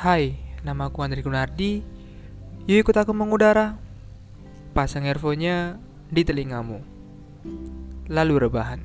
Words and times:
Hai, 0.00 0.32
nama 0.64 0.88
aku 0.88 1.04
Andri 1.04 1.20
Gunardi. 1.20 1.84
Yuk 2.64 2.88
ikut 2.88 2.96
aku 2.96 3.12
mengudara. 3.12 3.76
Pasang 4.72 5.04
earphone-nya 5.04 5.76
di 6.08 6.24
telingamu. 6.24 6.80
Lalu 8.08 8.48
rebahan. 8.48 8.80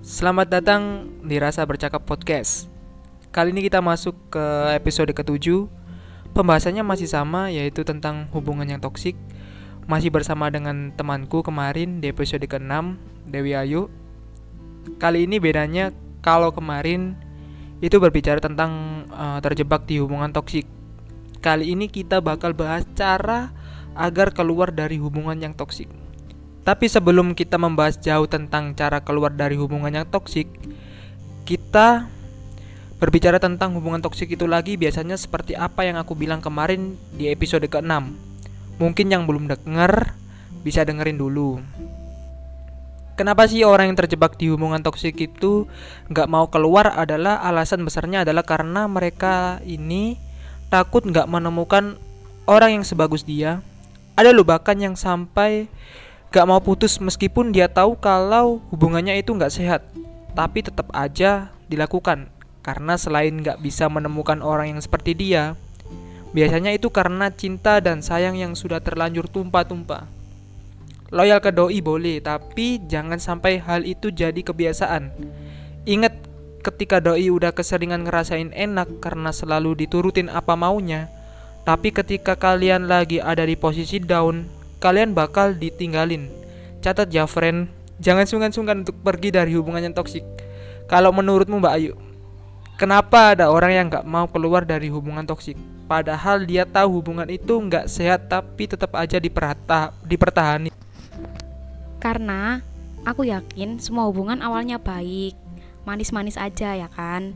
Selamat 0.00 0.48
datang 0.48 1.12
di 1.20 1.36
Rasa 1.36 1.60
Bercakap 1.68 2.08
Podcast. 2.08 2.72
Kali 3.28 3.52
ini 3.52 3.60
kita 3.60 3.84
masuk 3.84 4.16
ke 4.32 4.72
episode 4.72 5.12
ketujuh. 5.12 5.68
Pembahasannya 6.32 6.80
masih 6.80 7.12
sama, 7.12 7.52
yaitu 7.52 7.84
tentang 7.84 8.32
hubungan 8.32 8.64
yang 8.64 8.80
toksik. 8.80 9.12
Masih 9.84 10.08
bersama 10.08 10.48
dengan 10.48 10.88
temanku 10.96 11.44
kemarin 11.44 12.00
di 12.00 12.08
episode 12.08 12.48
ke-6, 12.48 12.96
Dewi 13.28 13.52
Ayu. 13.52 13.92
Kali 14.96 15.28
ini 15.28 15.36
bedanya 15.36 15.92
kalau 16.24 16.48
kemarin 16.48 17.25
itu 17.84 17.96
berbicara 18.00 18.40
tentang 18.40 19.04
uh, 19.12 19.38
terjebak 19.44 19.84
di 19.84 20.00
hubungan 20.00 20.32
toksik. 20.32 20.64
Kali 21.44 21.76
ini 21.76 21.92
kita 21.92 22.24
bakal 22.24 22.56
bahas 22.56 22.88
cara 22.96 23.52
agar 23.96 24.32
keluar 24.32 24.72
dari 24.72 24.96
hubungan 24.96 25.36
yang 25.36 25.52
toksik. 25.52 25.88
Tapi 26.66 26.90
sebelum 26.90 27.38
kita 27.38 27.60
membahas 27.60 28.00
jauh 28.02 28.26
tentang 28.26 28.74
cara 28.74 28.98
keluar 29.04 29.30
dari 29.30 29.54
hubungan 29.54 29.92
yang 29.92 30.06
toksik, 30.08 30.50
kita 31.46 32.10
berbicara 32.96 33.38
tentang 33.38 33.76
hubungan 33.76 34.02
toksik 34.02 34.34
itu 34.34 34.48
lagi 34.48 34.74
biasanya 34.74 35.14
seperti 35.14 35.54
apa 35.54 35.84
yang 35.84 36.00
aku 36.00 36.16
bilang 36.18 36.42
kemarin 36.42 36.98
di 37.14 37.30
episode 37.30 37.68
ke-6. 37.68 37.92
Mungkin 38.82 39.06
yang 39.12 39.28
belum 39.30 39.46
denger 39.46 40.16
bisa 40.66 40.82
dengerin 40.82 41.20
dulu. 41.20 41.62
Kenapa 43.16 43.48
sih 43.48 43.64
orang 43.64 43.88
yang 43.88 43.96
terjebak 43.96 44.36
di 44.36 44.52
hubungan 44.52 44.84
toksik 44.84 45.16
itu 45.16 45.64
nggak 46.12 46.28
mau 46.28 46.52
keluar 46.52 46.92
adalah 46.92 47.40
alasan 47.40 47.80
besarnya 47.80 48.28
adalah 48.28 48.44
karena 48.44 48.84
mereka 48.84 49.56
ini 49.64 50.20
takut 50.68 51.00
nggak 51.00 51.24
menemukan 51.24 51.96
orang 52.44 52.76
yang 52.76 52.84
sebagus 52.84 53.24
dia. 53.24 53.64
Ada 54.20 54.36
loh 54.36 54.44
bahkan 54.44 54.76
yang 54.76 55.00
sampai 55.00 55.64
nggak 56.28 56.44
mau 56.44 56.60
putus 56.60 57.00
meskipun 57.00 57.56
dia 57.56 57.72
tahu 57.72 57.96
kalau 57.96 58.60
hubungannya 58.68 59.16
itu 59.16 59.32
nggak 59.32 59.52
sehat, 59.52 59.88
tapi 60.36 60.60
tetap 60.60 60.92
aja 60.92 61.48
dilakukan 61.72 62.28
karena 62.60 63.00
selain 63.00 63.32
nggak 63.32 63.64
bisa 63.64 63.88
menemukan 63.88 64.44
orang 64.44 64.76
yang 64.76 64.80
seperti 64.84 65.16
dia, 65.16 65.56
biasanya 66.36 66.76
itu 66.76 66.92
karena 66.92 67.32
cinta 67.32 67.80
dan 67.80 68.04
sayang 68.04 68.36
yang 68.36 68.52
sudah 68.52 68.84
terlanjur 68.84 69.24
tumpah-tumpah. 69.24 70.15
Loyal 71.14 71.38
ke 71.38 71.54
doi 71.54 71.78
boleh, 71.78 72.18
tapi 72.18 72.82
jangan 72.82 73.22
sampai 73.22 73.62
hal 73.62 73.86
itu 73.86 74.10
jadi 74.10 74.42
kebiasaan. 74.42 75.14
Ingat 75.86 76.18
ketika 76.66 76.98
doi 76.98 77.30
udah 77.30 77.54
keseringan 77.54 78.02
ngerasain 78.02 78.50
enak 78.50 78.98
karena 78.98 79.30
selalu 79.30 79.86
diturutin 79.86 80.26
apa 80.26 80.58
maunya, 80.58 81.06
tapi 81.62 81.94
ketika 81.94 82.34
kalian 82.34 82.90
lagi 82.90 83.22
ada 83.22 83.46
di 83.46 83.54
posisi 83.54 84.02
down, 84.02 84.50
kalian 84.82 85.14
bakal 85.14 85.54
ditinggalin. 85.54 86.26
Catat 86.82 87.06
ya 87.14 87.30
friend, 87.30 87.70
jangan 88.02 88.26
sungkan-sungkan 88.26 88.82
untuk 88.82 88.98
pergi 88.98 89.30
dari 89.30 89.54
hubungan 89.54 89.86
yang 89.86 89.94
toksik. 89.94 90.26
Kalau 90.90 91.14
menurutmu 91.14 91.62
Mbak 91.62 91.74
Ayu, 91.78 91.94
kenapa 92.78 93.38
ada 93.38 93.50
orang 93.50 93.72
yang 93.74 93.86
gak 93.86 94.06
mau 94.06 94.26
keluar 94.26 94.66
dari 94.66 94.90
hubungan 94.90 95.22
toksik? 95.22 95.54
Padahal 95.86 96.42
dia 96.42 96.66
tahu 96.66 96.98
hubungan 96.98 97.30
itu 97.30 97.54
nggak 97.62 97.86
sehat 97.86 98.26
tapi 98.26 98.66
tetap 98.66 98.90
aja 98.98 99.22
dipertahani. 99.22 100.74
Karena 102.06 102.62
aku 103.02 103.26
yakin 103.26 103.82
semua 103.82 104.06
hubungan 104.06 104.38
awalnya 104.38 104.78
baik, 104.78 105.34
manis-manis 105.82 106.38
aja 106.38 106.78
ya 106.78 106.86
kan. 106.86 107.34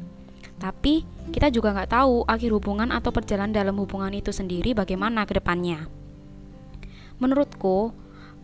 Tapi 0.63 1.03
kita 1.35 1.51
juga 1.51 1.75
nggak 1.75 1.91
tahu 1.91 2.23
akhir 2.31 2.55
hubungan 2.55 2.95
atau 2.95 3.11
perjalanan 3.11 3.51
dalam 3.51 3.75
hubungan 3.83 4.15
itu 4.15 4.31
sendiri 4.31 4.71
bagaimana 4.71 5.27
ke 5.27 5.43
depannya. 5.43 5.91
Menurutku, 7.19 7.91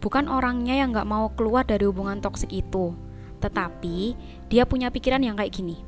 bukan 0.03 0.27
orangnya 0.27 0.75
yang 0.75 0.91
nggak 0.91 1.07
mau 1.07 1.31
keluar 1.31 1.63
dari 1.63 1.87
hubungan 1.87 2.19
toksik 2.19 2.51
itu, 2.51 2.91
tetapi 3.39 4.19
dia 4.51 4.67
punya 4.67 4.91
pikiran 4.91 5.23
yang 5.23 5.39
kayak 5.39 5.55
gini. 5.55 5.79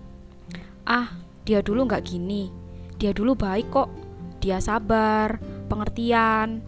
Ah, 0.86 1.18
dia 1.42 1.66
dulu 1.66 1.90
nggak 1.90 2.14
gini, 2.14 2.46
dia 2.94 3.10
dulu 3.10 3.34
baik 3.34 3.74
kok, 3.74 3.90
dia 4.38 4.62
sabar, 4.62 5.42
pengertian, 5.66 6.62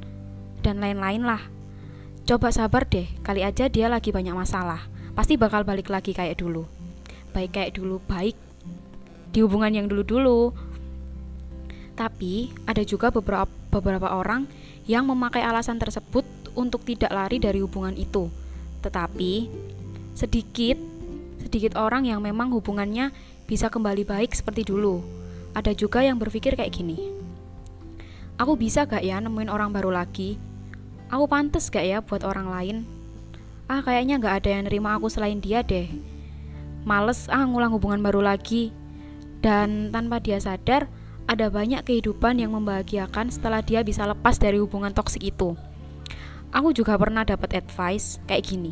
dan 0.59 0.83
lain-lain 0.83 1.23
lah 1.23 1.60
Coba 2.31 2.55
sabar 2.55 2.87
deh, 2.87 3.11
kali 3.27 3.43
aja 3.43 3.67
dia 3.67 3.91
lagi 3.91 4.15
banyak 4.15 4.31
masalah. 4.31 4.87
Pasti 5.19 5.35
bakal 5.35 5.67
balik 5.67 5.91
lagi 5.91 6.15
kayak 6.15 6.39
dulu. 6.39 6.63
Baik 7.35 7.59
kayak 7.59 7.75
dulu, 7.75 7.99
baik 8.07 8.39
di 9.35 9.43
hubungan 9.43 9.75
yang 9.75 9.91
dulu-dulu. 9.91 10.55
Tapi 11.99 12.55
ada 12.71 12.87
juga 12.87 13.11
beberapa 13.11 13.51
beberapa 13.75 14.15
orang 14.15 14.47
yang 14.87 15.11
memakai 15.11 15.43
alasan 15.43 15.83
tersebut 15.83 16.23
untuk 16.55 16.87
tidak 16.87 17.11
lari 17.11 17.43
dari 17.43 17.67
hubungan 17.67 17.99
itu. 17.99 18.31
Tetapi 18.87 19.51
sedikit 20.15 20.79
sedikit 21.43 21.75
orang 21.83 22.07
yang 22.07 22.23
memang 22.23 22.55
hubungannya 22.55 23.11
bisa 23.51 23.75
kembali 23.75 24.07
baik 24.07 24.39
seperti 24.39 24.71
dulu. 24.71 25.03
Ada 25.51 25.75
juga 25.75 26.07
yang 26.07 26.15
berpikir 26.15 26.55
kayak 26.55 26.79
gini. 26.79 27.11
Aku 28.39 28.55
bisa 28.55 28.87
gak 28.87 29.03
ya 29.03 29.19
nemuin 29.19 29.51
orang 29.51 29.75
baru 29.75 29.91
lagi 29.91 30.39
Aku 31.11 31.27
pantas 31.27 31.75
gak 31.75 31.83
ya 31.83 31.99
buat 31.99 32.23
orang 32.23 32.47
lain? 32.47 32.77
Ah, 33.67 33.83
kayaknya 33.83 34.23
gak 34.23 34.47
ada 34.47 34.51
yang 34.55 34.71
nerima 34.71 34.95
aku 34.95 35.11
selain 35.11 35.43
dia 35.43 35.67
deh. 35.67 35.91
Males 36.87 37.27
ah 37.27 37.43
ngulang 37.43 37.75
hubungan 37.75 37.99
baru 37.99 38.23
lagi. 38.23 38.71
Dan 39.43 39.91
tanpa 39.91 40.23
dia 40.23 40.39
sadar, 40.39 40.87
ada 41.27 41.51
banyak 41.51 41.83
kehidupan 41.83 42.39
yang 42.39 42.55
membahagiakan 42.55 43.35
setelah 43.35 43.59
dia 43.59 43.83
bisa 43.83 44.07
lepas 44.07 44.39
dari 44.39 44.63
hubungan 44.63 44.95
toksik 44.95 45.35
itu. 45.35 45.59
Aku 46.55 46.71
juga 46.71 46.95
pernah 46.95 47.27
dapat 47.27 47.59
advice 47.59 48.23
kayak 48.31 48.47
gini. 48.47 48.71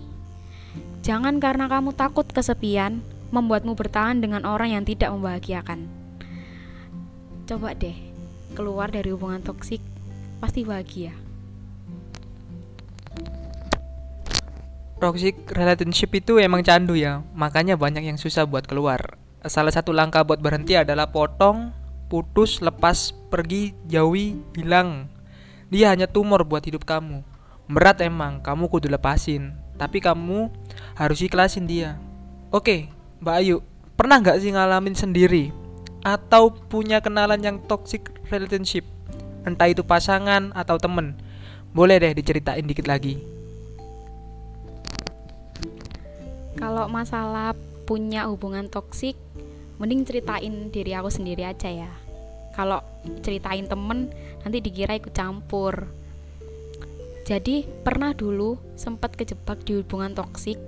Jangan 1.03 1.43
karena 1.43 1.67
kamu 1.67 1.95
takut 1.99 2.27
kesepian, 2.31 3.03
membuatmu 3.35 3.75
bertahan 3.75 4.23
dengan 4.23 4.47
orang 4.47 4.79
yang 4.79 4.87
tidak 4.87 5.11
membahagiakan. 5.11 5.91
Coba 7.51 7.75
deh, 7.75 7.99
keluar 8.55 8.95
dari 8.95 9.11
hubungan 9.11 9.43
toksik, 9.43 9.83
pasti 10.39 10.63
bahagia. 10.63 11.28
Toxic 14.99 15.47
relationship 15.55 16.11
itu 16.11 16.43
emang 16.43 16.67
candu 16.67 16.99
ya, 16.99 17.23
makanya 17.31 17.79
banyak 17.79 18.03
yang 18.03 18.19
susah 18.19 18.43
buat 18.51 18.67
keluar. 18.67 19.15
Salah 19.47 19.71
satu 19.71 19.95
langkah 19.95 20.27
buat 20.27 20.43
berhenti 20.43 20.75
adalah 20.75 21.15
potong, 21.15 21.71
putus, 22.11 22.59
lepas, 22.59 23.15
pergi, 23.31 23.79
jauhi, 23.87 24.43
hilang. 24.59 25.07
Dia 25.71 25.95
hanya 25.95 26.11
tumor 26.11 26.43
buat 26.43 26.67
hidup 26.67 26.83
kamu. 26.83 27.23
Berat 27.71 28.03
emang, 28.03 28.43
kamu 28.43 28.67
kudu 28.67 28.91
lepasin. 28.91 29.55
Tapi 29.79 30.03
kamu 30.03 30.51
harus 30.99 31.23
ikhlasin 31.23 31.71
dia. 31.71 31.95
Oke, 32.51 32.91
Mbak 33.23 33.37
Ayu, 33.39 33.63
pernah 33.95 34.19
nggak 34.19 34.43
sih 34.43 34.51
ngalamin 34.51 34.99
sendiri? 34.99 35.55
Atau 36.03 36.51
punya 36.51 36.99
kenalan 36.99 37.39
yang 37.39 37.63
toxic 37.71 38.11
relationship? 38.35 38.83
Entah 39.47 39.71
itu 39.71 39.87
pasangan 39.87 40.51
atau 40.59 40.75
temen. 40.75 41.15
Boleh 41.71 42.03
deh 42.03 42.19
diceritain 42.19 42.67
dikit 42.67 42.91
lagi. 42.91 43.38
Kalau 46.59 46.91
masalah 46.91 47.55
punya 47.87 48.27
hubungan 48.27 48.67
toksik, 48.67 49.15
mending 49.79 50.03
ceritain 50.03 50.75
diri 50.75 50.91
aku 50.93 51.07
sendiri 51.07 51.47
aja 51.47 51.71
ya. 51.71 51.93
Kalau 52.53 52.83
ceritain 53.23 53.71
temen, 53.71 54.11
nanti 54.43 54.59
dikira 54.59 54.99
ikut 54.99 55.15
campur. 55.15 55.87
Jadi 57.23 57.63
pernah 57.87 58.11
dulu 58.11 58.59
sempat 58.75 59.15
kejebak 59.15 59.63
di 59.63 59.79
hubungan 59.79 60.19
toksik, 60.19 60.59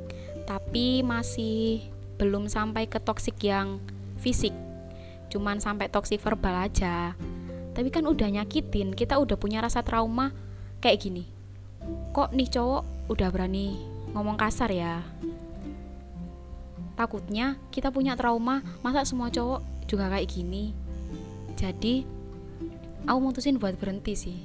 tapi 0.46 1.02
masih 1.02 1.82
belum 2.22 2.46
sampai 2.46 2.86
ke 2.86 3.02
toksik 3.02 3.42
yang 3.42 3.82
fisik. 4.22 4.54
Cuman 5.26 5.58
sampai 5.58 5.90
toksik 5.90 6.22
verbal 6.22 6.70
aja. 6.70 7.18
Tapi 7.74 7.88
kan 7.90 8.06
udah 8.06 8.30
nyakitin, 8.30 8.94
kita 8.94 9.18
udah 9.18 9.34
punya 9.34 9.58
rasa 9.58 9.82
trauma 9.82 10.30
kayak 10.78 11.02
gini. 11.02 11.24
Kok 12.14 12.30
nih 12.30 12.46
cowok 12.46 13.10
udah 13.10 13.28
berani 13.34 13.80
ngomong 14.14 14.38
kasar 14.38 14.70
ya? 14.70 15.02
Takutnya 17.00 17.56
kita 17.72 17.88
punya 17.88 18.12
trauma 18.12 18.60
masa 18.84 19.08
semua 19.08 19.32
cowok 19.32 19.88
juga 19.88 20.12
kayak 20.12 20.28
gini? 20.28 20.76
Jadi 21.56 22.04
aku 23.08 23.18
mutusin 23.24 23.56
buat 23.56 23.80
berhenti 23.80 24.12
sih. 24.12 24.38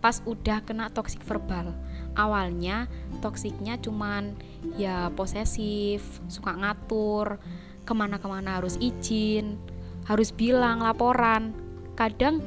Pas 0.00 0.24
udah 0.24 0.64
kena 0.64 0.88
toxic 0.88 1.20
verbal. 1.20 1.76
Awalnya 2.16 2.88
toksiknya 3.20 3.76
cuman 3.76 4.32
ya 4.80 5.12
posesif 5.12 6.00
suka 6.32 6.56
ngatur 6.56 7.36
ke 7.84 7.92
mana-kemana 7.92 8.56
harus 8.56 8.80
izin 8.80 9.60
harus 10.08 10.32
bilang 10.32 10.80
laporan. 10.80 11.52
Kadang 11.92 12.40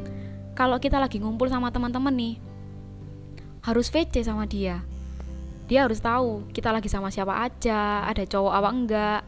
kalau 0.57 0.81
kita 0.81 0.97
lagi 0.97 1.21
ngumpul 1.21 1.53
sama 1.53 1.69
teman-teman 1.69 2.17
nih 2.17 2.35
harus 3.61 3.93
VC 3.93 4.25
sama 4.25 4.49
dia 4.49 4.81
dia 5.67 5.87
harus 5.87 6.03
tahu 6.03 6.47
kita 6.51 6.69
lagi 6.71 6.91
sama 6.91 7.07
siapa 7.09 7.43
aja 7.43 8.07
ada 8.07 8.23
cowok 8.23 8.53
apa 8.53 8.69
enggak. 8.69 9.21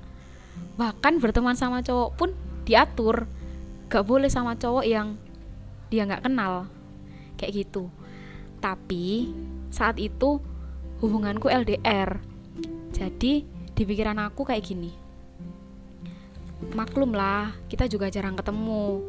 Bahkan 0.75 1.13
berteman 1.23 1.55
sama 1.55 1.79
cowok 1.83 2.09
pun 2.15 2.29
diatur. 2.67 3.27
Gak 3.87 4.03
boleh 4.03 4.27
sama 4.27 4.57
cowok 4.57 4.83
yang 4.83 5.15
dia 5.87 6.03
nggak 6.03 6.25
kenal. 6.27 6.67
Kayak 7.39 7.65
gitu. 7.65 7.87
Tapi 8.59 9.31
saat 9.71 9.99
itu 9.99 10.39
hubunganku 11.03 11.51
LDR 11.51 12.35
jadi 12.95 13.43
di 13.75 13.83
pikiran 13.83 14.15
aku 14.23 14.47
kayak 14.47 14.63
gini. 14.63 14.91
Maklum 16.71 17.11
lah 17.11 17.51
kita 17.67 17.91
juga 17.91 18.07
jarang 18.07 18.39
ketemu. 18.39 19.03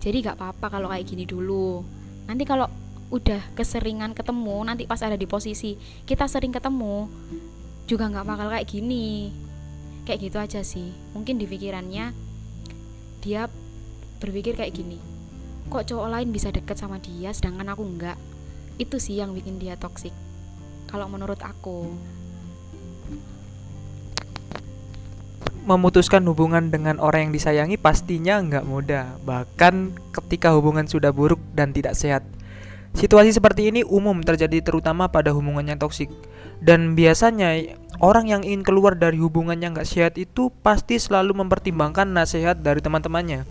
Jadi 0.00 0.16
gak 0.20 0.36
apa-apa 0.36 0.76
kalau 0.76 0.92
kayak 0.92 1.08
gini 1.08 1.24
dulu. 1.24 1.80
Nanti 2.28 2.44
kalau 2.44 2.68
udah 3.10 3.42
keseringan 3.58 4.14
ketemu 4.14 4.56
nanti 4.62 4.86
pas 4.86 5.02
ada 5.02 5.18
di 5.18 5.26
posisi 5.26 5.74
kita 6.06 6.30
sering 6.30 6.54
ketemu 6.54 7.10
juga 7.90 8.06
nggak 8.06 8.26
bakal 8.26 8.46
kayak 8.54 8.66
gini. 8.70 9.34
Kayak 10.06 10.20
gitu 10.26 10.36
aja 10.40 10.60
sih. 10.62 10.94
Mungkin 11.12 11.36
di 11.38 11.46
pikirannya 11.46 12.14
dia 13.20 13.46
berpikir 14.20 14.56
kayak 14.56 14.72
gini 14.72 14.98
kok 15.70 15.86
cowok 15.86 16.08
lain 16.10 16.34
bisa 16.34 16.50
deket 16.50 16.74
sama 16.74 16.98
dia 16.98 17.30
sedangkan 17.30 17.72
aku 17.72 17.86
enggak 17.86 18.18
itu 18.80 18.98
sih 18.98 19.22
yang 19.22 19.36
bikin 19.36 19.62
dia 19.62 19.78
toksik 19.78 20.10
kalau 20.90 21.06
menurut 21.06 21.38
aku. 21.38 21.94
Memutuskan 25.62 26.24
hubungan 26.26 26.72
dengan 26.72 26.98
orang 26.98 27.30
yang 27.30 27.32
disayangi 27.36 27.78
pastinya 27.78 28.42
nggak 28.42 28.66
mudah, 28.66 29.20
bahkan 29.22 29.94
ketika 30.10 30.50
hubungan 30.56 30.88
sudah 30.90 31.14
buruk 31.14 31.38
dan 31.54 31.70
tidak 31.70 31.94
sehat. 31.94 32.26
Situasi 32.90 33.30
seperti 33.30 33.70
ini 33.70 33.86
umum 33.86 34.18
terjadi 34.20 34.60
terutama 34.60 35.06
pada 35.06 35.30
hubungan 35.30 35.62
yang 35.62 35.78
toksik. 35.78 36.10
Dan 36.60 36.92
biasanya 36.92 37.78
orang 38.02 38.28
yang 38.28 38.42
ingin 38.44 38.66
keluar 38.66 38.98
dari 38.98 39.16
hubungan 39.16 39.56
yang 39.56 39.72
nggak 39.72 39.88
sehat 39.88 40.14
itu 40.20 40.52
pasti 40.60 41.00
selalu 41.00 41.32
mempertimbangkan 41.40 42.04
nasihat 42.10 42.60
dari 42.60 42.84
teman-temannya 42.84 43.48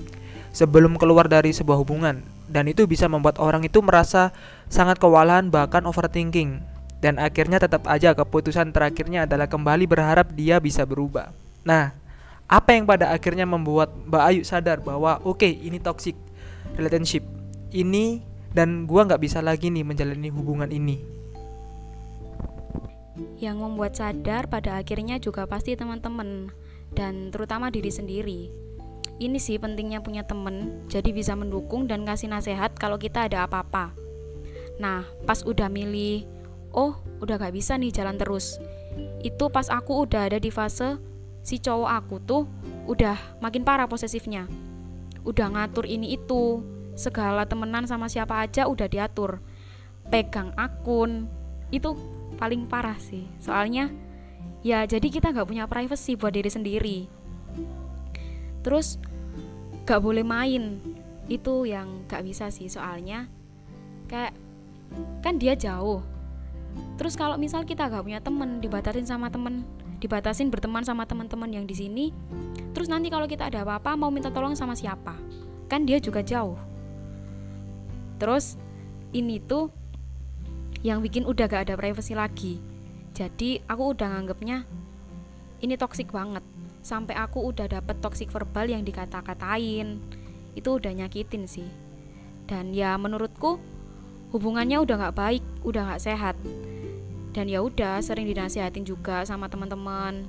sebelum 0.54 1.00
keluar 1.00 1.26
dari 1.26 1.56
sebuah 1.56 1.82
hubungan. 1.82 2.22
Dan 2.50 2.70
itu 2.70 2.86
bisa 2.90 3.06
membuat 3.06 3.38
orang 3.38 3.66
itu 3.66 3.80
merasa 3.82 4.34
sangat 4.68 4.98
kewalahan 4.98 5.50
bahkan 5.50 5.86
overthinking. 5.86 6.62
Dan 7.00 7.16
akhirnya 7.16 7.64
tetap 7.64 7.88
aja 7.88 8.12
keputusan 8.12 8.76
terakhirnya 8.76 9.24
adalah 9.24 9.48
kembali 9.48 9.88
berharap 9.88 10.36
dia 10.36 10.60
bisa 10.60 10.84
berubah. 10.84 11.32
Nah, 11.64 11.96
apa 12.50 12.76
yang 12.76 12.90
pada 12.90 13.14
akhirnya 13.14 13.46
membuat 13.46 13.94
Mbak 14.10 14.24
Ayu 14.26 14.42
sadar 14.42 14.82
bahwa 14.82 15.22
oke 15.22 15.46
okay, 15.46 15.54
ini 15.54 15.78
toxic 15.78 16.18
relationship 16.74 17.22
ini 17.70 18.26
dan 18.52 18.90
gua 18.90 19.06
nggak 19.06 19.22
bisa 19.22 19.40
lagi 19.40 19.70
nih 19.70 19.86
menjalani 19.86 20.30
hubungan 20.34 20.70
ini. 20.70 21.02
Yang 23.40 23.58
membuat 23.60 23.96
sadar 23.96 24.48
pada 24.52 24.80
akhirnya 24.80 25.20
juga 25.20 25.48
pasti 25.48 25.76
teman-teman 25.76 26.52
dan 26.96 27.32
terutama 27.32 27.72
diri 27.72 27.92
sendiri. 27.92 28.42
Ini 29.20 29.36
sih 29.36 29.60
pentingnya 29.60 30.00
punya 30.00 30.24
temen, 30.24 30.88
jadi 30.88 31.12
bisa 31.12 31.36
mendukung 31.36 31.92
dan 31.92 32.08
kasih 32.08 32.32
nasihat 32.32 32.72
kalau 32.80 32.96
kita 32.96 33.28
ada 33.28 33.44
apa-apa. 33.44 33.92
Nah, 34.80 35.04
pas 35.28 35.44
udah 35.44 35.68
milih, 35.68 36.24
oh 36.72 36.96
udah 37.20 37.36
gak 37.36 37.52
bisa 37.52 37.76
nih 37.76 37.92
jalan 37.92 38.16
terus. 38.16 38.56
Itu 39.20 39.52
pas 39.52 39.68
aku 39.68 40.08
udah 40.08 40.32
ada 40.32 40.40
di 40.40 40.48
fase 40.48 40.96
si 41.44 41.60
cowok 41.60 41.90
aku 41.92 42.16
tuh 42.24 42.44
udah 42.88 43.40
makin 43.44 43.64
parah 43.64 43.88
posesifnya 43.88 44.48
udah 45.28 45.48
ngatur 45.52 45.86
ini 45.88 46.16
itu 46.16 46.64
segala 47.00 47.48
temenan 47.48 47.88
sama 47.88 48.12
siapa 48.12 48.44
aja 48.44 48.68
udah 48.68 48.92
diatur. 48.92 49.40
Pegang 50.12 50.52
akun 50.60 51.32
itu 51.72 51.96
paling 52.36 52.68
parah 52.68 53.00
sih. 53.00 53.24
Soalnya 53.40 53.88
ya 54.60 54.84
jadi 54.84 55.08
kita 55.08 55.32
nggak 55.32 55.48
punya 55.48 55.64
privacy 55.72 56.20
buat 56.20 56.36
diri 56.36 56.52
sendiri. 56.52 56.98
Terus 58.60 59.00
gak 59.88 60.04
boleh 60.04 60.28
main. 60.28 60.84
Itu 61.32 61.64
yang 61.64 62.04
gak 62.12 62.28
bisa 62.28 62.52
sih. 62.52 62.68
Soalnya 62.68 63.32
kayak 64.12 64.36
kan 65.24 65.40
dia 65.40 65.56
jauh. 65.56 66.04
Terus 67.00 67.16
kalau 67.16 67.40
misal 67.40 67.64
kita 67.64 67.88
gak 67.88 68.04
punya 68.04 68.20
temen 68.20 68.60
dibatasin 68.60 69.08
sama 69.08 69.32
temen 69.32 69.64
dibatasin 70.00 70.52
berteman 70.52 70.84
sama 70.84 71.04
teman-teman 71.04 71.52
yang 71.52 71.68
di 71.68 71.76
sini 71.76 72.16
terus 72.72 72.88
nanti 72.88 73.12
kalau 73.12 73.28
kita 73.28 73.52
ada 73.52 73.68
apa-apa 73.68 74.00
mau 74.00 74.08
minta 74.08 74.32
tolong 74.32 74.56
sama 74.56 74.72
siapa? 74.72 75.12
Kan 75.68 75.84
dia 75.84 76.00
juga 76.00 76.24
jauh 76.24 76.69
terus 78.20 78.60
ini 79.16 79.42
tuh 79.42 79.74
yang 80.86 81.04
bikin 81.04 81.28
udah 81.28 81.50
gak 81.50 81.68
ada 81.68 81.76
privasi 81.76 82.16
lagi. 82.16 82.62
Jadi 83.12 83.60
aku 83.68 83.98
udah 83.98 84.16
nganggepnya 84.16 84.64
ini 85.60 85.76
toksik 85.76 86.16
banget. 86.16 86.44
Sampai 86.80 87.20
aku 87.20 87.44
udah 87.44 87.68
dapet 87.68 88.00
toksik 88.00 88.32
verbal 88.32 88.72
yang 88.72 88.88
dikata-katain. 88.88 90.00
Itu 90.56 90.80
udah 90.80 90.96
nyakitin 90.96 91.44
sih. 91.50 91.68
Dan 92.48 92.72
ya 92.72 92.96
menurutku 92.96 93.60
hubungannya 94.32 94.80
udah 94.80 95.10
gak 95.10 95.18
baik 95.20 95.44
udah 95.68 95.96
gak 95.96 96.04
sehat. 96.04 96.36
Dan 97.36 97.52
ya 97.52 97.60
udah 97.60 98.00
sering 98.00 98.24
dinasihatin 98.26 98.88
juga 98.88 99.28
sama 99.28 99.52
teman-teman. 99.52 100.26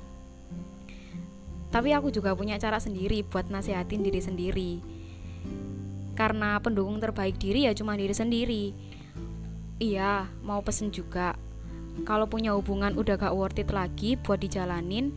Tapi 1.71 1.95
aku 1.95 2.11
juga 2.11 2.35
punya 2.35 2.59
cara 2.59 2.83
sendiri 2.83 3.23
buat 3.23 3.47
nasihatin 3.47 4.03
diri 4.03 4.19
sendiri 4.19 4.71
karena 6.21 6.61
pendukung 6.61 7.01
terbaik 7.01 7.41
diri 7.41 7.65
ya 7.65 7.73
cuma 7.73 7.97
diri 7.97 8.13
sendiri. 8.13 8.65
Iya 9.81 10.29
mau 10.45 10.61
pesen 10.61 10.93
juga. 10.93 11.33
Kalau 12.05 12.29
punya 12.29 12.53
hubungan 12.53 12.93
udah 12.93 13.17
gak 13.17 13.33
worth 13.33 13.57
it 13.57 13.73
lagi 13.73 14.13
buat 14.21 14.37
dijalanin 14.37 15.09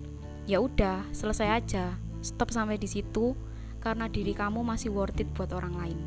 ya 0.49 0.65
udah 0.65 1.05
selesai 1.12 1.61
aja. 1.61 1.93
Stop 2.25 2.56
sampai 2.56 2.81
di 2.81 2.89
situ 2.89 3.37
karena 3.85 4.09
diri 4.09 4.33
kamu 4.33 4.65
masih 4.65 4.89
worth 4.97 5.21
it 5.21 5.29
buat 5.37 5.53
orang 5.53 5.77
lain. 5.77 5.99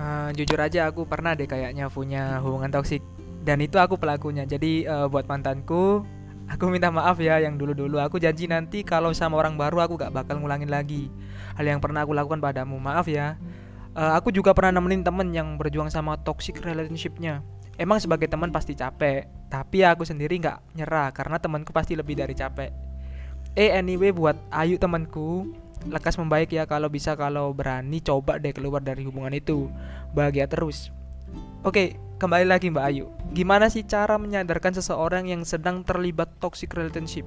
Uh, 0.00 0.32
jujur 0.32 0.56
aja 0.56 0.88
aku 0.88 1.04
pernah 1.04 1.36
deh 1.36 1.44
kayaknya 1.44 1.92
punya 1.92 2.40
hubungan 2.40 2.72
toksik 2.72 3.04
dan 3.44 3.60
itu 3.60 3.76
aku 3.76 4.00
pelakunya. 4.00 4.48
Jadi 4.48 4.88
uh, 4.88 5.04
buat 5.12 5.28
mantanku 5.28 6.00
aku 6.48 6.64
minta 6.72 6.88
maaf 6.88 7.20
ya 7.20 7.44
yang 7.44 7.60
dulu-dulu. 7.60 8.00
Aku 8.00 8.16
janji 8.16 8.48
nanti 8.48 8.80
kalau 8.88 9.12
sama 9.12 9.36
orang 9.36 9.60
baru 9.60 9.84
aku 9.84 10.00
gak 10.00 10.16
bakal 10.16 10.40
ngulangin 10.40 10.72
lagi 10.72 11.12
hal 11.60 11.76
yang 11.76 11.84
pernah 11.84 12.08
aku 12.08 12.16
lakukan 12.16 12.40
padamu. 12.40 12.80
Maaf 12.80 13.04
ya. 13.04 13.36
Uh, 13.92 14.16
aku 14.16 14.32
juga 14.32 14.56
pernah 14.56 14.80
nemenin 14.80 15.04
temen 15.04 15.28
yang 15.36 15.60
berjuang 15.60 15.92
sama 15.92 16.16
toxic 16.24 16.56
relationshipnya. 16.64 17.44
Emang 17.76 18.00
sebagai 18.00 18.32
teman 18.32 18.48
pasti 18.48 18.72
capek 18.72 19.28
tapi 19.52 19.82
aku 19.82 20.06
sendiri 20.06 20.38
nggak 20.40 20.78
nyerah 20.78 21.10
karena 21.10 21.36
temanku 21.36 21.74
pasti 21.74 21.98
lebih 21.98 22.16
dari 22.16 22.32
capek. 22.32 22.72
Eh 23.58 23.74
anyway 23.74 24.14
buat 24.14 24.38
Ayu 24.48 24.80
temanku 24.80 25.52
lekas 25.90 26.16
membaik 26.16 26.54
ya 26.54 26.64
kalau 26.70 26.86
bisa 26.86 27.18
kalau 27.18 27.50
berani 27.50 27.98
coba 27.98 28.38
deh 28.38 28.54
keluar 28.54 28.80
dari 28.80 29.04
hubungan 29.04 29.34
itu. 29.34 29.68
Bahagia 30.14 30.46
terus. 30.46 30.94
Oke 31.66 31.98
kembali 32.22 32.46
lagi 32.46 32.70
Mbak 32.70 32.84
Ayu. 32.88 33.10
Gimana 33.34 33.66
sih 33.68 33.82
cara 33.82 34.16
menyadarkan 34.22 34.78
seseorang 34.78 35.26
yang 35.26 35.42
sedang 35.42 35.82
terlibat 35.82 36.30
toxic 36.38 36.70
relationship 36.78 37.26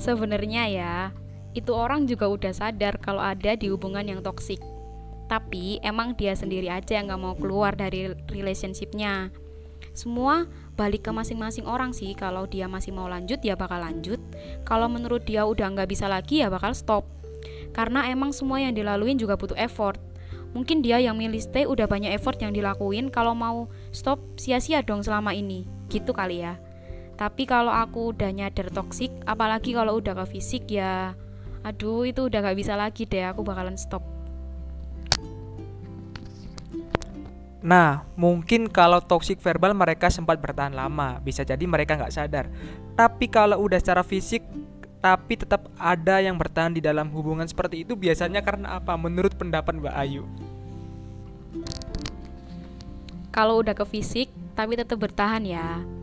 sebenarnya 0.00 0.64
ya 0.72 0.96
itu 1.52 1.74
orang 1.76 2.06
juga 2.08 2.30
udah 2.30 2.54
sadar 2.54 2.96
kalau 3.02 3.20
ada 3.20 3.54
di 3.58 3.68
hubungan 3.68 4.06
yang 4.06 4.20
toksik. 4.24 4.58
Tapi 5.30 5.78
emang 5.86 6.18
dia 6.18 6.34
sendiri 6.34 6.66
aja 6.66 6.98
yang 6.98 7.10
gak 7.10 7.22
mau 7.22 7.34
keluar 7.38 7.74
dari 7.78 8.10
relationshipnya. 8.30 9.30
Semua 9.94 10.46
balik 10.74 11.06
ke 11.06 11.10
masing-masing 11.14 11.66
orang 11.66 11.94
sih. 11.94 12.14
Kalau 12.18 12.46
dia 12.46 12.66
masih 12.66 12.94
mau 12.94 13.06
lanjut 13.06 13.38
ya 13.42 13.54
bakal 13.54 13.82
lanjut. 13.82 14.18
Kalau 14.66 14.86
menurut 14.90 15.26
dia 15.26 15.46
udah 15.46 15.70
nggak 15.74 15.90
bisa 15.90 16.06
lagi 16.06 16.42
ya 16.42 16.50
bakal 16.50 16.74
stop. 16.74 17.06
Karena 17.74 18.06
emang 18.10 18.34
semua 18.34 18.62
yang 18.62 18.74
dilaluin 18.74 19.18
juga 19.18 19.38
butuh 19.38 19.58
effort. 19.58 19.98
Mungkin 20.50 20.82
dia 20.82 20.98
yang 20.98 21.14
milih 21.14 21.38
stay 21.38 21.62
udah 21.62 21.86
banyak 21.86 22.10
effort 22.10 22.38
yang 22.42 22.50
dilakuin. 22.50 23.10
Kalau 23.10 23.34
mau 23.34 23.70
stop 23.94 24.18
sia-sia 24.38 24.82
dong 24.82 25.02
selama 25.02 25.34
ini. 25.34 25.66
Gitu 25.90 26.10
kali 26.10 26.42
ya 26.42 26.58
tapi 27.20 27.44
kalau 27.44 27.68
aku 27.68 28.16
udah 28.16 28.32
nyadar 28.32 28.72
toksik 28.72 29.12
apalagi 29.28 29.76
kalau 29.76 30.00
udah 30.00 30.24
ke 30.24 30.40
fisik 30.40 30.72
ya 30.72 31.12
aduh 31.60 32.08
itu 32.08 32.32
udah 32.32 32.40
gak 32.40 32.56
bisa 32.56 32.80
lagi 32.80 33.04
deh 33.04 33.28
aku 33.28 33.44
bakalan 33.44 33.76
stop 33.76 34.00
Nah, 37.60 38.08
mungkin 38.16 38.72
kalau 38.72 39.04
toxic 39.04 39.36
verbal 39.36 39.76
mereka 39.76 40.08
sempat 40.08 40.40
bertahan 40.40 40.72
lama, 40.72 41.20
bisa 41.20 41.44
jadi 41.44 41.60
mereka 41.68 41.92
nggak 41.92 42.08
sadar. 42.16 42.48
Tapi 42.96 43.28
kalau 43.28 43.60
udah 43.60 43.76
secara 43.76 44.00
fisik, 44.00 44.40
tapi 45.04 45.36
tetap 45.36 45.68
ada 45.76 46.24
yang 46.24 46.40
bertahan 46.40 46.72
di 46.72 46.80
dalam 46.80 47.12
hubungan 47.12 47.44
seperti 47.44 47.84
itu 47.84 47.92
biasanya 48.00 48.40
karena 48.40 48.80
apa? 48.80 48.96
Menurut 48.96 49.36
pendapat 49.36 49.76
Mbak 49.76 49.92
Ayu? 49.92 50.24
Kalau 53.28 53.60
udah 53.60 53.76
ke 53.76 53.84
fisik, 53.84 54.32
tapi 54.56 54.80
tetap 54.80 54.96
bertahan 54.96 55.44
ya. 55.44 55.99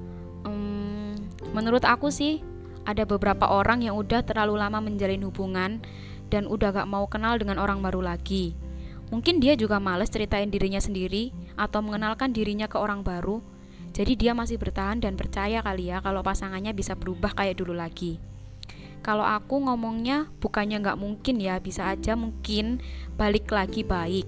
Menurut 1.57 1.81
aku 1.81 2.13
sih, 2.13 2.45
ada 2.85 3.01
beberapa 3.09 3.49
orang 3.49 3.81
yang 3.81 3.97
udah 3.97 4.21
terlalu 4.21 4.61
lama 4.61 4.77
menjalin 4.77 5.25
hubungan 5.25 5.81
dan 6.29 6.45
udah 6.45 6.69
gak 6.69 6.85
mau 6.85 7.09
kenal 7.09 7.41
dengan 7.41 7.57
orang 7.57 7.81
baru 7.81 8.05
lagi 8.05 8.53
Mungkin 9.07 9.39
dia 9.39 9.55
juga 9.55 9.79
males 9.79 10.11
ceritain 10.11 10.51
dirinya 10.51 10.83
sendiri 10.83 11.31
atau 11.55 11.79
mengenalkan 11.79 12.35
dirinya 12.35 12.67
ke 12.67 12.75
orang 12.75 13.07
baru. 13.07 13.39
Jadi 13.95 14.19
dia 14.19 14.35
masih 14.35 14.59
bertahan 14.59 14.99
dan 14.99 15.15
percaya 15.15 15.63
kali 15.63 15.89
ya 15.89 16.03
kalau 16.03 16.19
pasangannya 16.21 16.75
bisa 16.75 16.93
berubah 16.93 17.31
kayak 17.33 17.57
dulu 17.57 17.73
lagi. 17.73 18.19
kalau 18.97 19.23
aku 19.23 19.63
ngomongnya 19.63 20.27
bukannya 20.43 20.83
nggak 20.83 20.99
mungkin 20.99 21.39
ya 21.39 21.63
bisa 21.63 21.87
aja 21.87 22.19
mungkin 22.19 22.83
balik 23.15 23.47
lagi 23.47 23.87
baik 23.87 24.27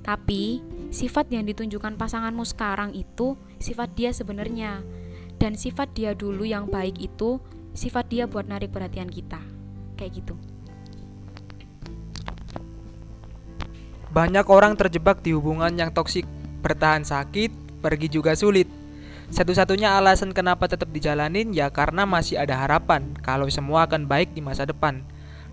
tapi 0.00 0.64
sifat 0.88 1.28
yang 1.28 1.44
ditunjukkan 1.44 2.00
pasanganmu 2.00 2.40
sekarang 2.48 2.96
itu 2.96 3.36
sifat 3.60 3.92
dia 3.92 4.16
sebenarnya 4.16 4.80
dan 5.44 5.60
sifat 5.60 5.92
dia 5.92 6.16
dulu 6.16 6.48
yang 6.48 6.64
baik 6.64 6.96
itu 6.96 7.36
sifat 7.76 8.08
dia 8.08 8.24
buat 8.24 8.48
narik 8.48 8.72
perhatian 8.72 9.12
kita 9.12 9.44
kayak 10.00 10.24
gitu 10.24 10.40
banyak 14.08 14.48
orang 14.48 14.72
terjebak 14.72 15.20
di 15.20 15.36
hubungan 15.36 15.76
yang 15.76 15.92
toksik 15.92 16.24
bertahan 16.64 17.04
sakit 17.04 17.52
pergi 17.84 18.08
juga 18.08 18.32
sulit 18.32 18.64
satu-satunya 19.28 20.00
alasan 20.00 20.32
kenapa 20.32 20.64
tetap 20.64 20.88
dijalanin 20.88 21.52
ya 21.52 21.68
karena 21.68 22.08
masih 22.08 22.40
ada 22.40 22.56
harapan 22.56 23.12
kalau 23.20 23.44
semua 23.52 23.88
akan 23.88 24.04
baik 24.04 24.36
di 24.36 24.44
masa 24.44 24.68
depan. 24.68 25.00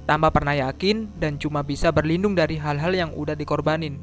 Tanpa 0.03 0.27
pernah 0.29 0.51
yakin 0.51 1.07
dan 1.17 1.39
cuma 1.39 1.63
bisa 1.63 1.87
berlindung 1.89 2.35
dari 2.35 2.59
hal-hal 2.59 2.91
yang 2.91 3.11
udah 3.15 3.31
dikorbanin. 3.33 3.97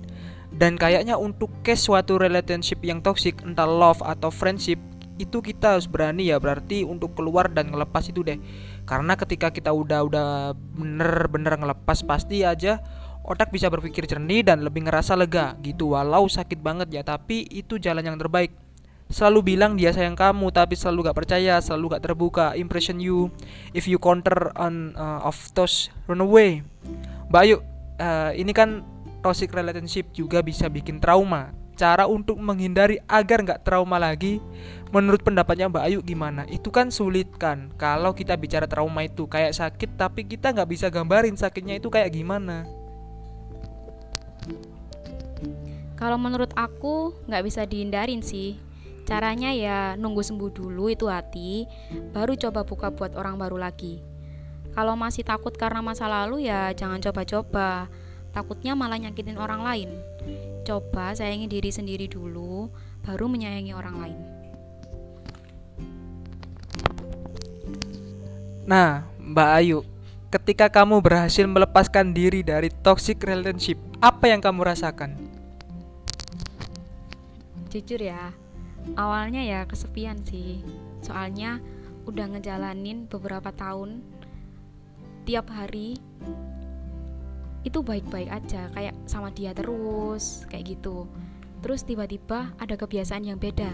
Dan 0.49 0.81
kayaknya 0.81 1.21
untuk 1.21 1.53
case 1.61 1.85
suatu 1.85 2.17
relationship 2.17 2.81
yang 2.81 3.05
toxic, 3.05 3.39
entah 3.45 3.69
love 3.69 4.01
atau 4.01 4.33
friendship, 4.33 4.81
itu 5.19 5.43
kita 5.43 5.77
harus 5.77 5.91
berani 5.91 6.31
ya 6.31 6.39
berarti 6.39 6.87
untuk 6.87 7.19
keluar 7.19 7.51
dan 7.51 7.75
ngelepas 7.75 8.07
itu 8.07 8.23
deh. 8.23 8.39
Karena 8.87 9.19
ketika 9.19 9.51
kita 9.51 9.75
udah 9.75 10.07
udah 10.07 10.29
bener-bener 10.55 11.59
ngelepas 11.59 12.07
pasti 12.07 12.47
aja 12.47 12.81
otak 13.27 13.53
bisa 13.53 13.69
berpikir 13.69 14.09
jernih 14.09 14.41
dan 14.47 14.65
lebih 14.65 14.89
ngerasa 14.89 15.13
lega 15.19 15.59
gitu 15.61 15.99
walau 15.99 16.31
sakit 16.31 16.63
banget 16.63 16.89
ya. 16.95 17.03
Tapi 17.03 17.45
itu 17.51 17.77
jalan 17.77 18.07
yang 18.07 18.17
terbaik. 18.17 18.55
Selalu 19.09 19.57
bilang 19.57 19.75
dia 19.75 19.91
sayang 19.91 20.17
kamu 20.17 20.53
tapi 20.53 20.77
selalu 20.77 21.11
gak 21.11 21.19
percaya 21.19 21.59
selalu 21.59 21.99
gak 21.99 22.05
terbuka. 22.07 22.47
Impression 22.55 23.03
you 23.03 23.35
if 23.75 23.91
you 23.91 23.99
counter 23.99 24.55
on 24.55 24.95
uh, 24.95 25.27
of 25.27 25.37
those 25.59 25.91
run 26.07 26.23
away. 26.23 26.63
Mbak 27.29 27.43
Ayu 27.45 27.57
uh, 28.01 28.33
ini 28.33 28.53
kan 28.55 28.87
toxic 29.21 29.51
relationship 29.51 30.15
juga 30.15 30.41
bisa 30.41 30.71
bikin 30.71 31.03
trauma 31.03 31.58
cara 31.79 32.11
untuk 32.11 32.35
menghindari 32.43 32.99
agar 33.07 33.47
nggak 33.47 33.63
trauma 33.63 34.03
lagi 34.03 34.43
menurut 34.91 35.23
pendapatnya 35.23 35.71
Mbak 35.71 35.85
Ayu 35.87 36.01
gimana 36.03 36.43
itu 36.51 36.75
kan 36.75 36.91
sulit 36.91 37.31
kan 37.39 37.71
kalau 37.79 38.11
kita 38.11 38.35
bicara 38.35 38.67
trauma 38.67 39.07
itu 39.07 39.31
kayak 39.31 39.55
sakit 39.55 39.95
tapi 39.95 40.27
kita 40.27 40.51
nggak 40.51 40.69
bisa 40.69 40.91
gambarin 40.91 41.39
sakitnya 41.39 41.79
itu 41.79 41.87
kayak 41.87 42.11
gimana 42.11 42.67
kalau 45.95 46.19
menurut 46.19 46.51
aku 46.59 47.15
nggak 47.31 47.45
bisa 47.47 47.63
dihindarin 47.63 48.27
sih 48.27 48.59
Caranya 49.09 49.57
ya 49.57 49.97
nunggu 49.97 50.21
sembuh 50.21 50.53
dulu 50.53 50.93
itu 50.93 51.09
hati, 51.09 51.65
baru 52.13 52.37
coba 52.37 52.61
buka 52.69 52.93
buat 52.93 53.17
orang 53.17 53.41
baru 53.41 53.57
lagi. 53.57 54.05
Kalau 54.77 55.01
masih 55.01 55.25
takut 55.25 55.57
karena 55.57 55.81
masa 55.81 56.05
lalu 56.05 56.45
ya 56.45 56.77
jangan 56.77 57.01
coba-coba. 57.01 57.89
Takutnya 58.37 58.77
malah 58.77 59.01
nyakitin 59.01 59.41
orang 59.41 59.65
lain. 59.65 59.89
Coba 60.69 61.17
sayangi 61.17 61.49
diri 61.49 61.73
sendiri 61.73 62.13
dulu, 62.13 62.69
baru 63.01 63.25
menyayangi 63.25 63.73
orang 63.73 63.97
lain. 64.05 64.21
Nah, 68.69 69.09
Mbak 69.17 69.51
Ayu, 69.65 69.81
ketika 70.29 70.69
kamu 70.69 71.01
berhasil 71.01 71.49
melepaskan 71.49 72.13
diri 72.13 72.45
dari 72.45 72.69
toxic 72.85 73.17
relationship, 73.25 73.81
apa 74.05 74.29
yang 74.29 74.45
kamu 74.45 74.69
rasakan? 74.69 75.17
Jujur 77.73 78.05
ya, 78.05 78.37
awalnya 78.93 79.41
ya 79.41 79.65
kesepian 79.65 80.21
sih 80.29 80.61
soalnya 81.01 81.65
udah 82.05 82.37
ngejalanin 82.37 83.09
beberapa 83.09 83.57
tahun 83.57 84.05
tiap 85.25 85.49
hari 85.49 85.97
itu 87.67 87.83
baik-baik 87.83 88.31
aja 88.31 88.71
kayak 88.75 88.95
sama 89.09 89.35
dia 89.35 89.51
terus 89.55 90.47
kayak 90.47 90.79
gitu. 90.79 91.11
Terus 91.59 91.83
tiba-tiba 91.83 92.55
ada 92.59 92.75
kebiasaan 92.79 93.27
yang 93.27 93.39
beda. 93.39 93.71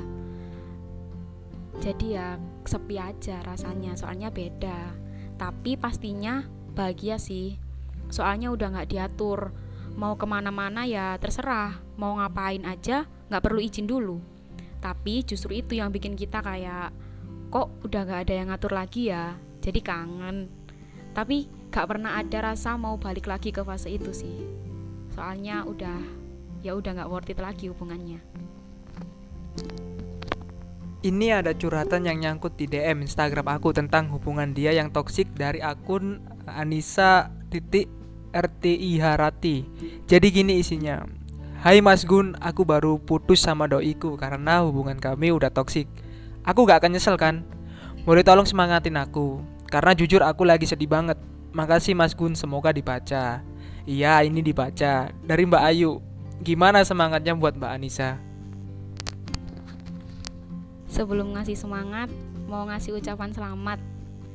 Jadi 1.82 2.16
ya 2.16 2.40
sepi 2.64 2.96
aja 2.96 3.44
rasanya 3.44 3.92
soalnya 3.98 4.32
beda. 4.32 4.94
Tapi 5.36 5.76
pastinya 5.76 6.46
bahagia 6.72 7.20
sih. 7.20 7.60
Soalnya 8.08 8.48
udah 8.54 8.72
nggak 8.72 8.90
diatur 8.90 9.52
mau 9.94 10.18
ke 10.18 10.26
mana-mana 10.26 10.82
ya 10.88 11.14
terserah 11.22 11.78
mau 11.94 12.18
ngapain 12.18 12.66
aja 12.66 13.06
nggak 13.28 13.42
perlu 13.44 13.60
izin 13.60 13.86
dulu. 13.86 14.18
Tapi 14.84 15.24
justru 15.24 15.60
itu 15.60 15.80
yang 15.80 15.88
bikin 15.88 16.12
kita 16.12 16.44
kayak 16.44 16.92
kok 17.48 17.70
udah 17.86 18.02
gak 18.04 18.28
ada 18.28 18.34
yang 18.36 18.48
ngatur 18.52 18.76
lagi 18.76 19.08
ya? 19.08 19.32
Jadi 19.64 19.80
kangen. 19.80 20.50
Tapi 21.16 21.48
gak 21.74 21.90
pernah 21.90 22.22
ada 22.22 22.54
rasa 22.54 22.78
mau 22.78 22.94
balik 22.94 23.26
lagi 23.26 23.50
ke 23.50 23.66
fase 23.66 23.90
itu 23.90 24.14
sih 24.14 24.46
soalnya 25.10 25.66
udah 25.66 25.98
ya 26.62 26.78
udah 26.78 27.02
gak 27.02 27.10
worth 27.10 27.34
it 27.34 27.42
lagi 27.42 27.66
hubungannya 27.66 28.22
ini 31.02 31.34
ada 31.34 31.50
curhatan 31.50 32.06
yang 32.06 32.22
nyangkut 32.22 32.54
di 32.54 32.70
DM 32.70 33.02
Instagram 33.02 33.50
aku 33.58 33.74
tentang 33.74 34.06
hubungan 34.14 34.54
dia 34.54 34.70
yang 34.70 34.94
toksik 34.94 35.34
dari 35.34 35.58
akun 35.58 36.22
Anissa 36.46 37.34
titik 37.50 37.90
RTI 38.34 38.98
Harati. 38.98 39.62
Jadi 40.10 40.26
gini 40.32 40.58
isinya. 40.58 41.06
Hai 41.60 41.84
Mas 41.84 42.02
Gun, 42.08 42.34
aku 42.42 42.66
baru 42.66 42.96
putus 42.96 43.40
sama 43.44 43.68
doiku 43.70 44.16
karena 44.16 44.64
hubungan 44.64 44.96
kami 44.96 45.28
udah 45.30 45.52
toksik. 45.54 45.86
Aku 46.44 46.64
gak 46.64 46.84
akan 46.84 46.96
nyesel 46.96 47.16
kan? 47.20 47.44
Boleh 48.04 48.20
tolong 48.20 48.44
semangatin 48.44 49.00
aku, 49.00 49.40
karena 49.68 49.96
jujur 49.96 50.20
aku 50.20 50.44
lagi 50.44 50.68
sedih 50.68 50.88
banget. 50.88 51.16
Makasih 51.54 51.94
Mas 51.94 52.18
Gun, 52.18 52.34
semoga 52.34 52.74
dibaca. 52.74 53.38
Iya, 53.86 54.26
ini 54.26 54.42
dibaca. 54.42 55.14
Dari 55.14 55.42
Mbak 55.46 55.64
Ayu. 55.70 56.02
Gimana 56.42 56.82
semangatnya 56.82 57.30
buat 57.38 57.54
Mbak 57.54 57.72
Anissa? 57.78 58.18
Sebelum 60.90 61.38
ngasih 61.38 61.54
semangat, 61.54 62.10
mau 62.50 62.66
ngasih 62.66 62.98
ucapan 62.98 63.30
selamat. 63.30 63.78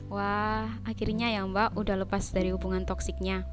Wah, 0.07 0.71
akhirnya 0.88 1.27
ya 1.27 1.43
Mbak 1.43 1.75
udah 1.75 2.07
lepas 2.07 2.31
dari 2.31 2.55
hubungan 2.55 2.88
toksiknya. 2.88 3.43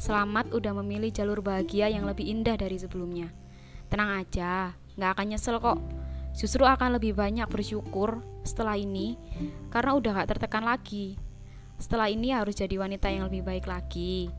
Selamat 0.00 0.48
udah 0.56 0.72
memilih 0.80 1.12
jalur 1.12 1.44
bahagia 1.44 1.92
yang 1.92 2.08
lebih 2.08 2.24
indah 2.24 2.56
dari 2.56 2.80
sebelumnya. 2.80 3.28
Tenang 3.92 4.24
aja, 4.24 4.72
nggak 4.96 5.10
akan 5.12 5.26
nyesel 5.28 5.60
kok. 5.60 5.76
Justru 6.34 6.64
akan 6.64 6.96
lebih 6.98 7.12
banyak 7.12 7.46
bersyukur 7.52 8.24
setelah 8.48 8.74
ini 8.74 9.14
karena 9.70 9.92
udah 9.94 10.10
gak 10.18 10.34
tertekan 10.34 10.66
lagi. 10.66 11.14
Setelah 11.78 12.08
ini 12.10 12.30
harus 12.30 12.54
jadi 12.54 12.78
wanita 12.78 13.10
yang 13.10 13.26
lebih 13.28 13.42
baik 13.44 13.66
lagi. 13.66 14.30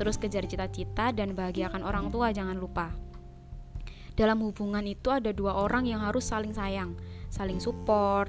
Terus 0.00 0.16
kejar 0.16 0.48
cita-cita 0.48 1.12
dan 1.12 1.36
bahagiakan 1.36 1.84
orang 1.84 2.08
tua 2.08 2.32
jangan 2.32 2.56
lupa. 2.56 2.92
Dalam 4.16 4.42
hubungan 4.44 4.84
itu 4.84 5.08
ada 5.08 5.32
dua 5.32 5.56
orang 5.56 5.88
yang 5.88 6.04
harus 6.04 6.28
saling 6.28 6.52
sayang, 6.52 6.96
saling 7.32 7.60
support. 7.62 8.28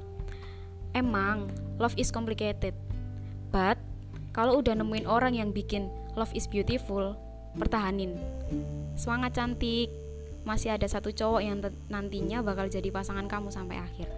Emang 0.92 1.48
love 1.80 1.96
is 1.96 2.12
complicated. 2.12 2.76
But 3.52 3.76
kalau 4.32 4.60
udah 4.64 4.72
nemuin 4.76 5.04
orang 5.04 5.36
yang 5.36 5.52
bikin 5.52 5.92
love 6.16 6.32
is 6.32 6.48
beautiful, 6.48 7.16
pertahanin. 7.56 8.16
Semangat 8.96 9.36
cantik, 9.36 9.92
masih 10.42 10.74
ada 10.74 10.88
satu 10.88 11.12
cowok 11.12 11.40
yang 11.44 11.60
nantinya 11.92 12.40
bakal 12.40 12.66
jadi 12.66 12.88
pasangan 12.88 13.28
kamu 13.28 13.52
sampai 13.52 13.76
akhir. 13.78 14.08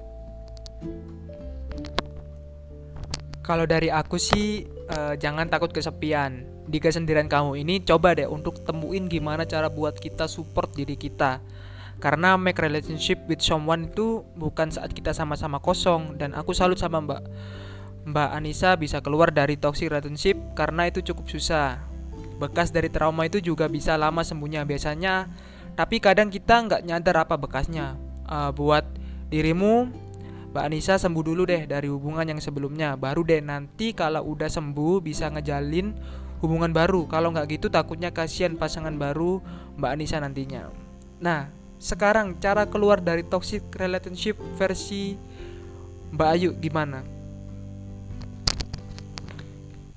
Kalau 3.45 3.69
dari 3.69 3.93
aku 3.93 4.17
sih 4.17 4.65
uh, 4.89 5.15
jangan 5.21 5.53
takut 5.53 5.69
kesepian. 5.69 6.49
Di 6.65 6.81
kesendirian 6.81 7.29
kamu 7.29 7.61
ini 7.61 7.85
coba 7.85 8.17
deh 8.17 8.25
untuk 8.25 8.65
temuin 8.65 9.05
gimana 9.05 9.45
cara 9.45 9.69
buat 9.69 10.01
kita 10.01 10.25
support 10.25 10.73
diri 10.73 10.97
kita. 10.97 11.45
Karena 12.01 12.41
make 12.41 12.57
relationship 12.57 13.21
with 13.29 13.45
someone 13.45 13.93
itu 13.93 14.25
bukan 14.33 14.73
saat 14.73 14.97
kita 14.97 15.13
sama-sama 15.13 15.61
kosong 15.61 16.17
dan 16.17 16.33
aku 16.33 16.57
salut 16.57 16.81
sama 16.81 17.05
Mbak 17.05 17.23
Mbak 18.05 18.31
Anissa 18.33 18.77
bisa 18.77 19.01
keluar 19.01 19.33
dari 19.33 19.57
toxic 19.57 19.89
relationship 19.89 20.37
karena 20.57 20.89
itu 20.89 21.01
cukup 21.01 21.29
susah. 21.29 21.81
Bekas 22.37 22.73
dari 22.73 22.93
trauma 22.93 23.25
itu 23.25 23.41
juga 23.41 23.69
bisa 23.69 23.97
lama 23.97 24.21
sembuhnya 24.21 24.69
biasanya, 24.69 25.29
tapi 25.73 26.03
kadang 26.03 26.29
kita 26.29 26.65
nggak 26.69 26.83
nyadar 26.85 27.25
apa 27.25 27.41
bekasnya. 27.41 27.97
Uh, 28.25 28.53
buat 28.53 28.85
dirimu, 29.29 29.89
Mbak 30.55 30.71
Anissa 30.71 30.95
sembuh 31.03 31.27
dulu 31.27 31.43
deh 31.51 31.67
dari 31.67 31.91
hubungan 31.91 32.23
yang 32.31 32.39
sebelumnya, 32.39 32.95
baru 32.95 33.27
deh 33.27 33.43
nanti 33.43 33.91
kalau 33.91 34.23
udah 34.23 34.47
sembuh 34.47 35.03
bisa 35.03 35.27
ngejalin 35.27 35.91
hubungan 36.39 36.71
baru. 36.71 37.11
Kalau 37.11 37.35
nggak 37.35 37.59
gitu 37.59 37.67
takutnya 37.67 38.15
kasihan 38.15 38.55
pasangan 38.55 38.95
baru 38.95 39.43
Mbak 39.83 39.91
Anissa 39.91 40.23
nantinya. 40.23 40.71
Nah, 41.19 41.51
sekarang 41.83 42.39
cara 42.39 42.71
keluar 42.71 43.03
dari 43.03 43.27
toxic 43.27 43.67
relationship 43.75 44.39
versi 44.55 45.19
Mbak 46.15 46.29
Ayu 46.39 46.55
gimana? 46.63 47.03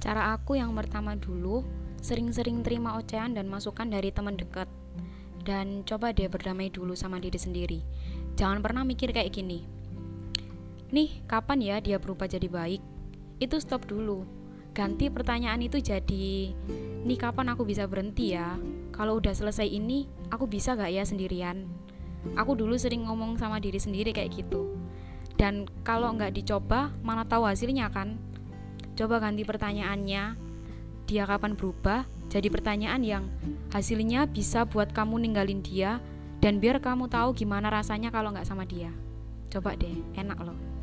Cara 0.01 0.33
aku 0.33 0.57
yang 0.57 0.73
pertama 0.73 1.13
dulu, 1.13 1.61
sering-sering 2.01 2.65
terima 2.65 2.97
ocehan 2.97 3.37
dan 3.37 3.45
masukan 3.45 3.93
dari 3.93 4.09
teman 4.09 4.33
dekat. 4.33 4.65
Dan 5.45 5.85
coba 5.85 6.17
deh 6.17 6.25
berdamai 6.25 6.73
dulu 6.73 6.97
sama 6.97 7.21
diri 7.21 7.37
sendiri. 7.37 7.85
Jangan 8.33 8.65
pernah 8.65 8.81
mikir 8.81 9.13
kayak 9.13 9.37
gini. 9.37 9.76
Nih, 10.87 11.19
kapan 11.27 11.59
ya 11.59 11.75
dia 11.83 11.99
berubah 11.99 12.31
jadi 12.31 12.47
baik? 12.47 12.79
Itu 13.43 13.59
stop 13.59 13.91
dulu. 13.91 14.23
ganti 14.77 15.09
pertanyaan 15.09 15.57
itu 15.65 15.81
jadi 15.81 16.53
nih 17.01 17.17
kapan 17.17 17.49
aku 17.49 17.65
bisa 17.65 17.89
berhenti 17.89 18.37
ya? 18.37 18.61
Kalau 18.93 19.17
udah 19.17 19.33
selesai 19.33 19.65
ini 19.65 20.05
aku 20.29 20.45
bisa 20.45 20.77
gak 20.77 20.93
ya 20.93 21.01
sendirian? 21.01 21.65
Aku 22.37 22.53
dulu 22.53 22.77
sering 22.77 23.09
ngomong 23.09 23.41
sama 23.41 23.57
diri 23.57 23.81
sendiri 23.81 24.13
kayak 24.13 24.37
gitu. 24.37 24.77
Dan 25.33 25.65
kalau 25.81 26.13
nggak 26.13 26.29
dicoba 26.29 26.93
mana 27.01 27.25
tahu 27.25 27.49
hasilnya 27.49 27.89
kan? 27.89 28.21
Coba 28.93 29.17
ganti 29.17 29.41
pertanyaannya. 29.41 30.37
Dia 31.09 31.23
kapan 31.25 31.57
berubah? 31.57 32.05
Jadi 32.29 32.47
pertanyaan 32.53 33.01
yang 33.01 33.25
hasilnya 33.73 34.29
bisa 34.29 34.69
buat 34.69 34.93
kamu 34.93 35.25
ninggalin 35.25 35.65
dia 35.65 35.97
dan 36.37 36.61
biar 36.61 36.77
kamu 36.77 37.09
tahu 37.09 37.33
gimana 37.33 37.73
rasanya 37.73 38.13
kalau 38.13 38.29
nggak 38.29 38.45
sama 38.45 38.61
dia. 38.61 38.93
Coba 39.49 39.73
deh 39.73 39.97
enak 40.13 40.37
loh 40.37 40.76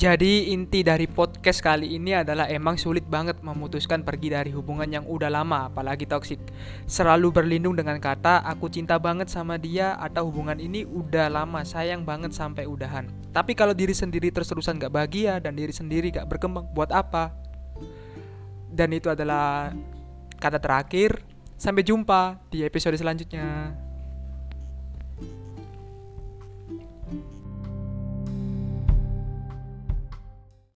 Jadi 0.00 0.56
inti 0.56 0.80
dari 0.80 1.04
podcast 1.04 1.60
kali 1.60 1.92
ini 1.92 2.16
adalah 2.16 2.48
emang 2.48 2.80
sulit 2.80 3.04
banget 3.04 3.44
memutuskan 3.44 4.00
pergi 4.00 4.32
dari 4.32 4.48
hubungan 4.48 4.88
yang 4.88 5.04
udah 5.04 5.28
lama, 5.28 5.68
apalagi 5.68 6.08
toksik. 6.08 6.40
Selalu 6.88 7.28
berlindung 7.28 7.76
dengan 7.76 8.00
kata 8.00 8.40
aku 8.48 8.72
cinta 8.72 8.96
banget 8.96 9.28
sama 9.28 9.60
dia 9.60 10.00
atau 10.00 10.32
hubungan 10.32 10.56
ini 10.56 10.88
udah 10.88 11.28
lama, 11.28 11.60
sayang 11.68 12.08
banget 12.08 12.32
sampai 12.32 12.64
udahan. 12.64 13.12
Tapi 13.36 13.52
kalau 13.52 13.76
diri 13.76 13.92
sendiri 13.92 14.32
terus-terusan 14.32 14.80
gak 14.80 14.88
bahagia 14.88 15.36
dan 15.36 15.52
diri 15.52 15.76
sendiri 15.76 16.08
gak 16.08 16.32
berkembang, 16.32 16.64
buat 16.72 16.88
apa? 16.96 17.36
Dan 18.72 18.96
itu 18.96 19.12
adalah 19.12 19.68
kata 20.40 20.56
terakhir. 20.56 21.20
Sampai 21.60 21.84
jumpa 21.84 22.40
di 22.48 22.64
episode 22.64 22.96
selanjutnya. 22.96 23.76